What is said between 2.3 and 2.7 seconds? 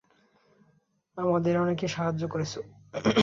করেছো।